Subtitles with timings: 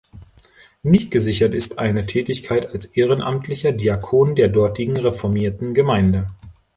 [0.81, 6.27] Nicht gesichert ist eine Tätigkeit als ehrenamtlicher Diakon der dortigen reformierten Gemeinde.